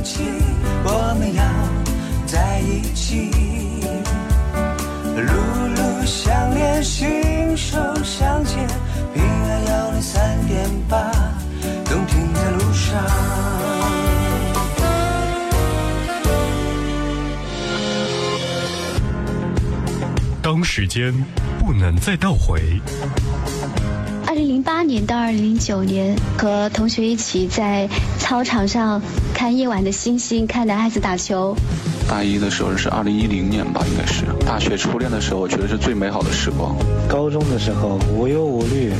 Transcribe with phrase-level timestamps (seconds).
[0.00, 0.22] 一起，
[0.82, 1.44] 我们要
[2.26, 3.30] 在一起。
[5.14, 5.30] 路
[5.76, 8.66] 路相连，心手相牵，
[9.12, 11.12] 平安幺零三点八，
[11.84, 13.04] 动听在路上。
[20.40, 21.12] 当时间
[21.58, 22.80] 不能再倒回。
[24.26, 27.88] 二零零八年到二零零九年，和同学一起在
[28.30, 29.02] 操场上
[29.34, 31.52] 看夜晚的星星，看男孩子打球。
[32.08, 36.76] 大一的时候是二零一零年吧，应该是大学初恋的时候，我觉得是最美好的时光。
[37.08, 38.92] 高中的时候无忧无虑，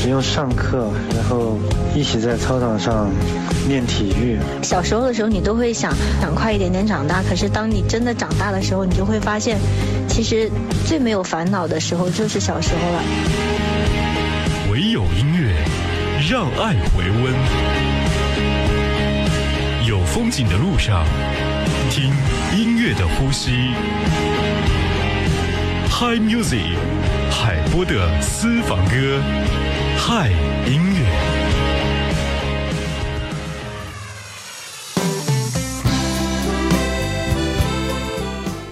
[0.00, 1.58] 只用上课，然后
[1.94, 3.10] 一起在操场上
[3.68, 4.38] 练体育。
[4.62, 9.58] 小时候的时候，你都会想想快一点点长大，可是当你真的长大的时候，你就会发现，
[10.08, 10.50] 其实
[10.86, 13.02] 最没有烦恼的时候就是小时候了。
[14.72, 15.54] 唯有音乐，
[16.30, 17.79] 让爱回温。
[20.12, 21.06] 风景的路上，
[21.88, 22.12] 听
[22.58, 23.70] 音乐的呼吸。
[25.88, 26.74] Hi Music，
[27.30, 29.22] 海波的私房歌。
[29.96, 30.30] 嗨
[30.66, 31.06] 音乐。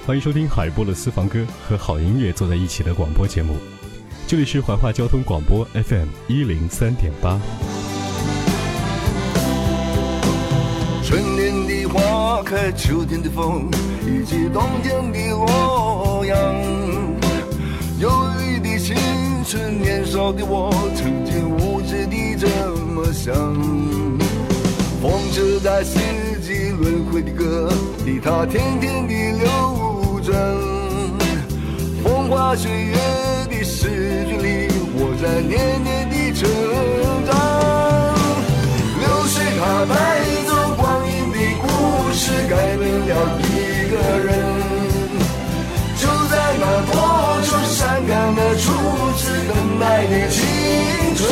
[0.05, 3.57] 欢迎收听海波的私房歌和好音乐坐在一起的广播节目。
[4.27, 7.39] 这里是怀化交通广播 FM 一零三点八。
[11.09, 13.71] 春天的花开，秋天的风，
[14.05, 16.37] 以及冬天的洛阳。
[17.99, 18.95] 忧郁的青
[19.43, 22.47] 春，年少的我，曾经无知地这
[22.93, 23.35] 么想。
[25.01, 25.99] 风车在四
[26.43, 27.73] 季轮回的歌
[28.05, 30.37] 里，它天天地流转。
[32.05, 32.93] 风花雪月
[33.49, 36.47] 的诗句里，我在年年的成
[37.25, 37.33] 长。
[39.01, 39.97] 流水它带
[40.47, 40.68] 走
[42.19, 44.29] 是，改变了一个人。
[45.97, 46.93] 就在那多
[47.45, 48.73] 愁善感的初
[49.17, 50.45] 次等待的青
[51.15, 51.31] 春。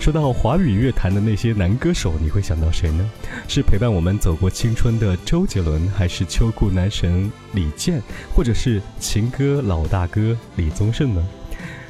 [0.00, 3.08] 说到华语乐坛的那些男歌手，你会想到谁呢？
[3.46, 8.02] 是陪伴我们走过青春的周杰伦，还是秋裤男神李健，
[8.34, 11.24] 或者是情歌老大哥李宗盛呢？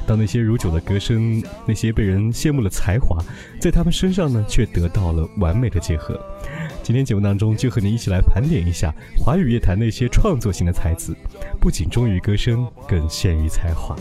[0.05, 3.17] 当那些如酒的歌声，那些被人羡慕的才华，
[3.59, 6.19] 在他们身上呢，却得到了完美的结合。
[6.81, 11.15] 今天节目当中，就和你一起来盘点一下华语乐坛那些创作型的才子，
[11.59, 13.95] 不仅忠于歌声，更陷于才华。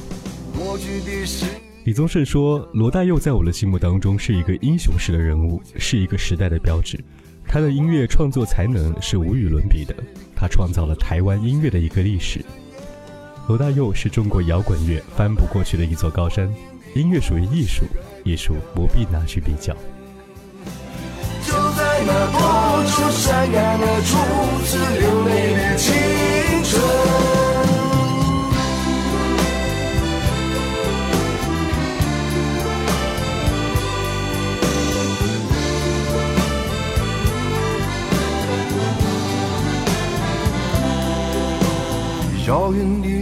[1.85, 6.99] 李宗盛说：“罗大佑在我的心目当中是一个英雄式的人物，是一个时代的标志。
[7.47, 9.95] 他的音乐创作才能是无与伦比的，
[10.35, 12.45] 他创造了台湾音乐的一个历史。
[13.49, 16.49] 罗大佑是中国摇滚乐翻不过去的一座高山，
[16.95, 17.85] 音乐属于艺术，
[18.25, 19.75] 艺术不必拿去比较。
[21.45, 24.17] 就在那多愁善感的初
[24.65, 25.93] 次流泪的青
[26.65, 26.81] 春。
[42.45, 43.22] 遥远的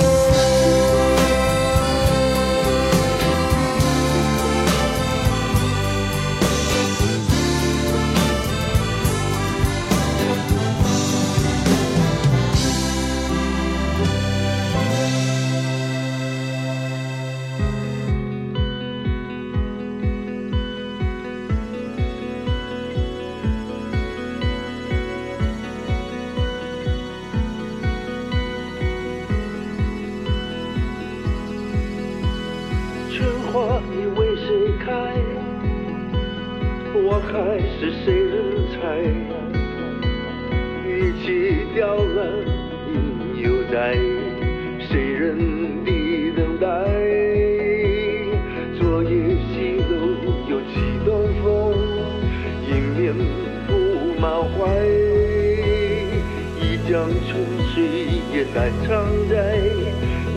[58.53, 58.89] 也难常
[59.29, 59.35] 在，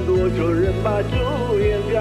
[0.06, 1.99] 多少人把酒掩盖。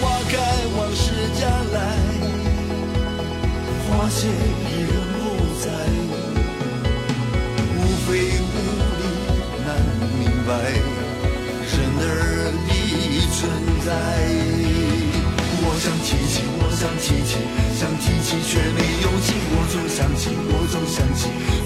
[0.00, 0.34] 花开
[0.76, 1.04] 往事
[1.38, 1.76] 将来，
[3.86, 4.30] 花谢伊
[4.80, 5.20] 人不
[5.60, 5.64] 在，
[7.76, 8.08] 无非
[8.40, 8.54] 无
[8.96, 9.02] 力
[9.66, 9.68] 难
[10.18, 10.50] 明白
[11.60, 12.02] 人儿
[12.66, 12.70] 的
[13.32, 13.36] 存
[13.84, 13.88] 在。
[15.68, 17.30] 我想提起，我想提起，
[17.76, 19.26] 想提起却没勇气。
[19.52, 21.20] 我总想起，我总想起，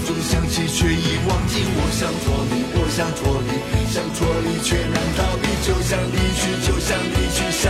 [0.81, 1.61] 却已忘记。
[1.77, 3.53] 我想脱离，我想脱离，
[3.85, 5.45] 想脱离却难逃避。
[5.61, 7.69] 就像离去，就像离去，想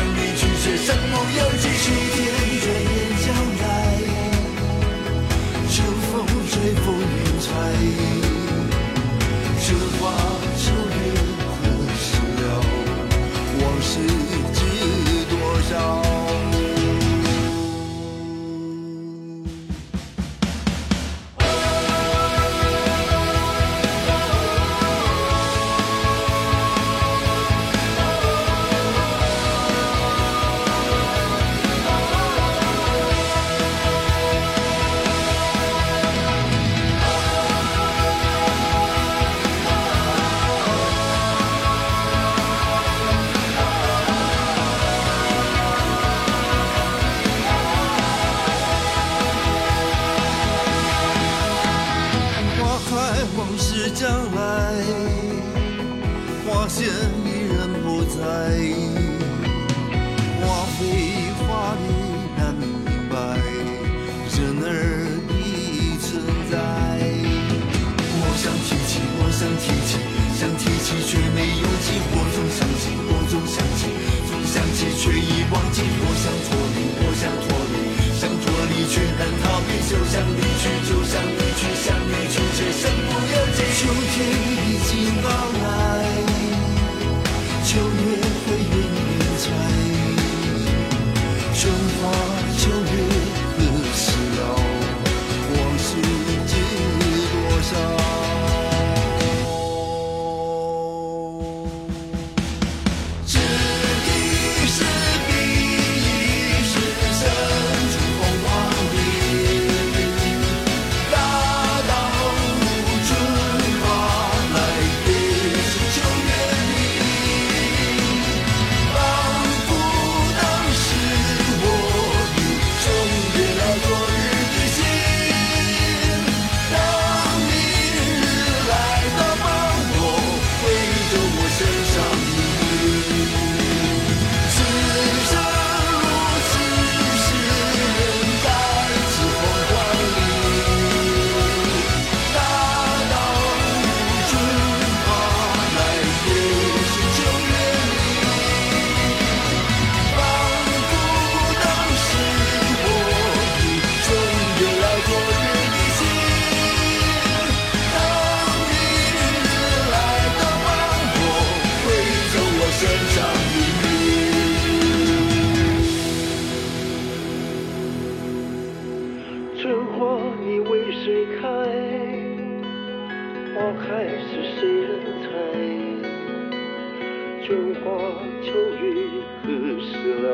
[177.91, 178.07] 春花
[178.41, 179.11] 秋月
[179.43, 179.49] 何
[179.81, 180.25] 时了？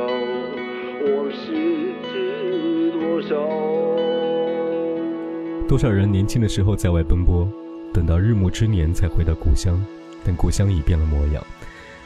[1.08, 1.42] 往事
[2.04, 3.36] 知多少？
[5.68, 7.50] 多少人年轻的时候在外奔波，
[7.92, 9.84] 等到日暮之年才回到故乡，
[10.24, 11.44] 但故乡已变了模样，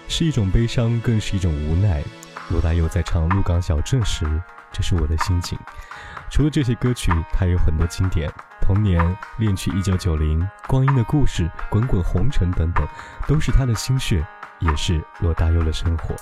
[0.07, 2.01] 是一种悲伤，更是一种无奈。
[2.49, 4.25] 罗大佑在唱《鹿港小镇》时，
[4.71, 5.59] 这是我的心情。
[6.29, 8.29] 除了这些歌曲，他有很多经典，
[8.61, 9.03] 《童年》
[9.37, 12.87] 《恋曲一九九零》《光阴的故事》《滚滚红尘》等等，
[13.27, 14.25] 都是他的心血，
[14.61, 16.15] 也是罗大佑的生活。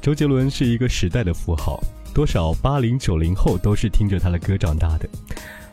[0.00, 1.78] 周杰伦是一个时代的符号，
[2.14, 5.08] 多少八零九零后都是听着他的歌长大的。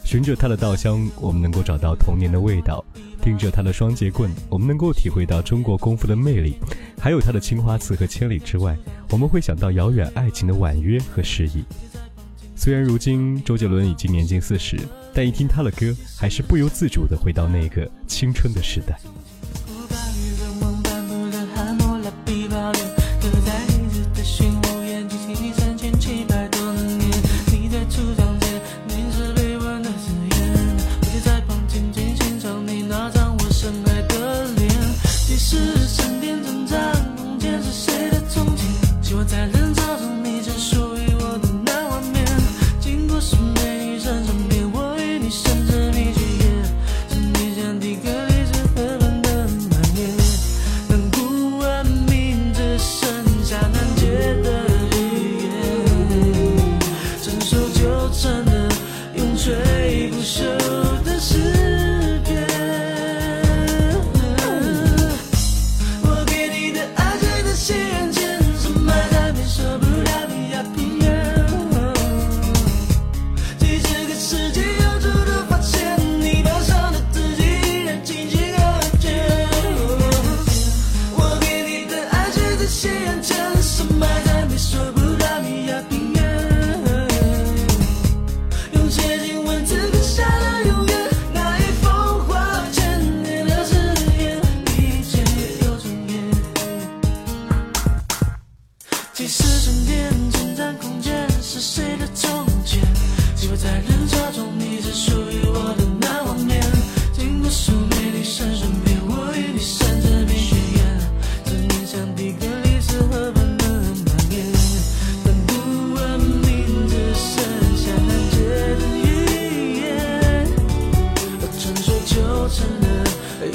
[0.03, 2.83] 循着他的稻香，我们能够找到童年的味道；
[3.21, 6.57] 听着他的双节棍，我们能够体会到中国功夫的魅力。
[6.99, 8.77] 还有他的青花瓷和千里之外，
[9.09, 11.63] 我们会想到遥远爱情的婉约和诗意。
[12.59, 14.75] 虽然如今周杰伦已经年近四十，
[15.13, 18.99] 但一听他的歌，还是不由自主地回到那个青春的时代。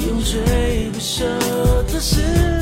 [0.07, 1.23] 永垂不朽
[1.91, 2.52] 的誓。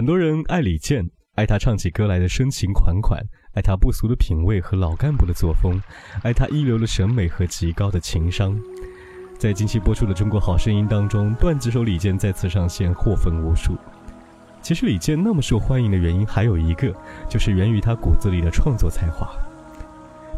[0.00, 5.78] 很多人爱李健，爱他唱起歌来的深情款款，爱他不俗的品味和老干部的作风，
[6.22, 8.58] 爱他一流的审美和极高的情商。
[9.38, 13.76] 在近期播出的《中国好声音》当中，段子手李健再次上线，获粉无数。
[14.62, 16.90] 其实李健那么受欢迎的原因还有一个，
[17.28, 19.28] 就是源于他骨子里的创作才华。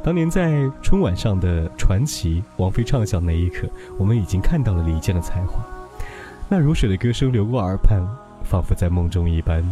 [0.03, 5.65] 当年在春晚上的传奇王菲唱响那一刻，我们已经看到了李健的才华。
[6.49, 8.05] 那如水的歌声流过耳畔，
[8.43, 9.65] 仿佛在梦中一般。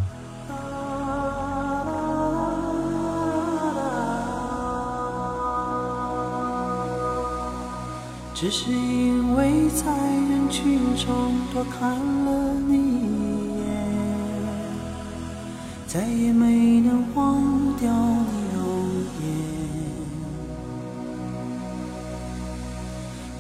[8.35, 13.67] 只是因为在人群中多看了你一眼，
[15.87, 17.37] 再也没能忘
[17.79, 18.65] 掉你容
[19.21, 19.23] 颜。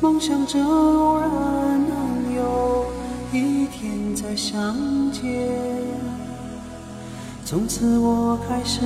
[0.02, 1.30] 梦想着偶然
[4.30, 4.54] 再相
[5.10, 5.24] 见，
[7.44, 8.78] 从此我开始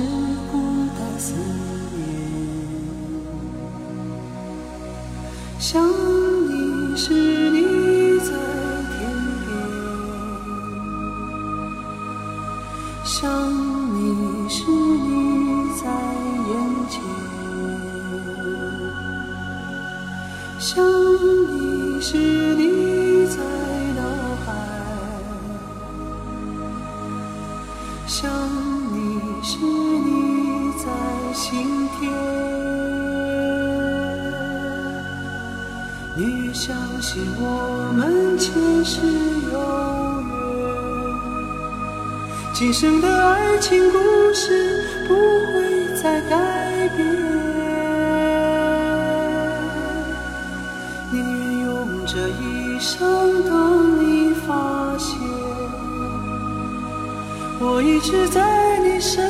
[0.51, 0.57] 孤
[0.97, 2.01] 单思念。
[5.59, 7.13] 想你时，
[7.51, 8.31] 你在
[8.89, 8.97] 天
[9.45, 9.53] 边；
[13.05, 13.29] 想
[13.93, 15.85] 你时，你在
[16.49, 16.49] 眼
[16.89, 16.97] 前；
[20.57, 20.83] 想
[21.51, 22.17] 你时，
[22.55, 22.64] 你
[36.65, 38.51] 相信我们前
[38.83, 38.99] 世
[39.53, 39.59] 有
[40.31, 40.33] 缘，
[42.55, 43.99] 今生的爱情故
[44.33, 47.05] 事不会再改变。
[51.11, 55.19] 宁愿用这一生等你发现，
[57.59, 59.29] 我一直在你身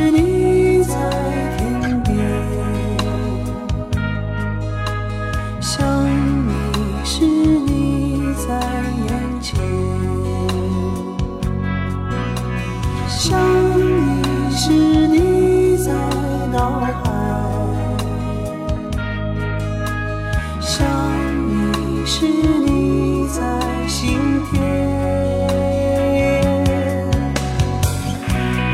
[22.21, 23.41] 是，你在
[23.87, 24.19] 心
[24.51, 24.61] 田。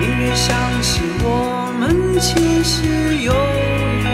[0.02, 3.32] 宁愿相信我们前世有
[4.04, 4.06] 缘，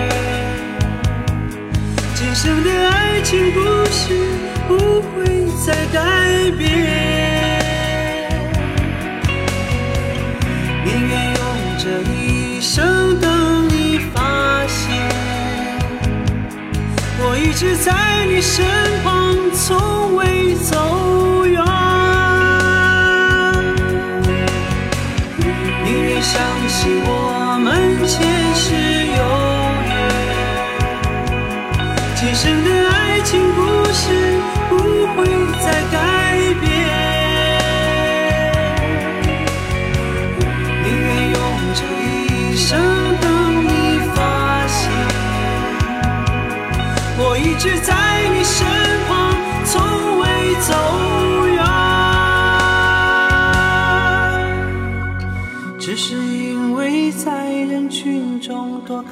[2.13, 4.13] 今生的爱情故事
[4.67, 6.61] 不会再改变。
[10.85, 11.41] 宁愿用
[11.79, 14.93] 这一生等你发现，
[17.17, 17.91] 我一直在
[18.27, 18.63] 你身
[19.03, 19.22] 旁，
[19.65, 21.12] 从未走。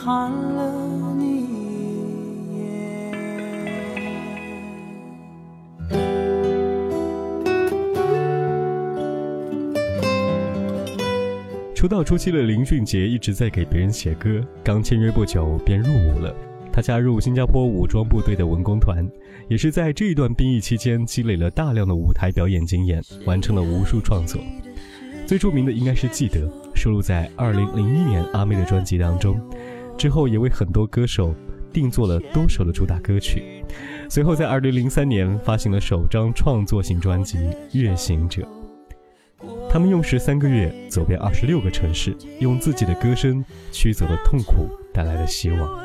[0.03, 2.65] 看了你一眼。
[11.75, 16.33] 出道初期的林俊杰一直在给别人写歌，刚签约不久便入伍了。
[16.73, 19.07] 他加入新加坡武装部队的文工团，
[19.47, 24.41] 也是在这一段兵役期间积累了大量的舞台表演经验，完成了无数创作。
[25.27, 26.39] 最著名的应该是《记得》，
[26.73, 29.39] 收录在2001年阿妹的专辑当中。
[29.97, 31.33] 之后也为很多歌手
[31.71, 33.63] 定做了多首的主打歌曲。
[34.09, 37.37] 随后在2003年发行了首张创作型专辑
[37.71, 38.41] 《月行者》。
[39.69, 45.79] 他们用时三个月走遍二十六个城市，用自己的歌声驱走了痛苦带来的希望。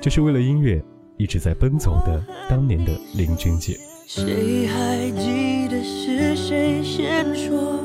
[0.00, 0.80] 这是为了音乐
[1.16, 3.76] 一直在奔走的当年的林俊杰。
[4.06, 7.80] 谁还记得是谁先说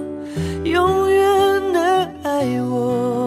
[0.63, 3.26] 永远的爱我？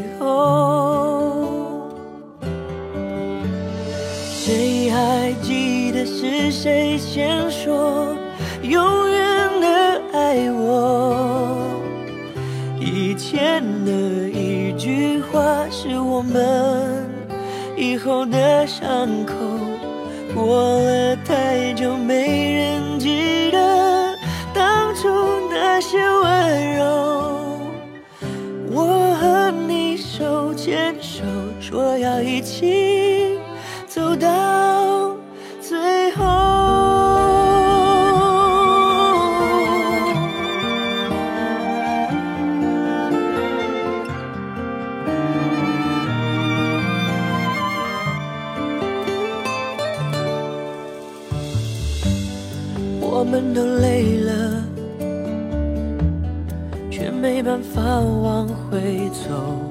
[0.21, 1.89] 后。
[4.23, 8.15] 谁还记得是谁先说
[8.61, 11.57] 永远的爱我？
[12.79, 13.91] 以前的
[14.29, 17.09] 一句话是我们
[17.75, 19.33] 以后的伤口。
[20.33, 24.15] 过了太久，没人记得
[24.53, 25.09] 当初
[25.49, 26.83] 那些温柔。
[28.71, 29.00] 我
[30.21, 31.23] 手牵手，
[31.59, 33.39] 说要一起
[33.87, 35.17] 走到
[35.59, 36.23] 最后。
[52.99, 54.63] 我们都累了，
[56.91, 59.70] 却没办法往回走。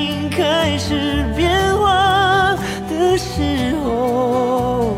[0.41, 2.57] 开始变化
[2.89, 4.97] 的时候，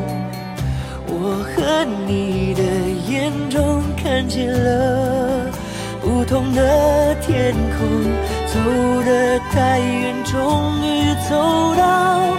[1.05, 2.63] 我和你的
[3.11, 5.51] 眼中看见了
[6.01, 7.85] 不同的天空，
[8.47, 8.57] 走
[9.05, 12.32] 得太远，终于走到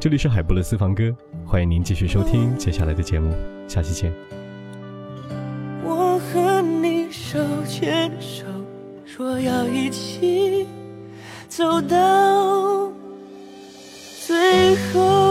[0.00, 3.36] 这里是海不乐私房歌，欢迎您继续收听接下来的节目。
[3.68, 4.10] 下期见。
[5.84, 8.46] 我和你手牵手，
[9.04, 10.66] 说要一起
[11.48, 12.90] 走到
[14.26, 15.29] 最后。